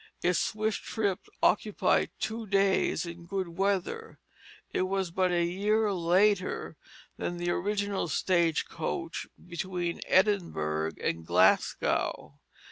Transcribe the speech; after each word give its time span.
Its 0.23 0.39
swift 0.39 0.81
trip 0.83 1.27
occupied 1.43 2.09
two 2.19 2.47
days 2.47 3.05
in 3.05 3.27
good 3.27 3.49
weather. 3.49 4.17
It 4.71 4.81
was 4.87 5.11
but 5.11 5.31
a 5.31 5.45
year 5.45 5.93
later 5.93 6.75
than 7.17 7.37
the 7.37 7.51
original 7.51 8.07
stage 8.07 8.65
coach 8.67 9.27
between 9.47 10.01
Edinburgh 10.07 10.93
and 11.03 11.23
Glasgow. 11.23 12.39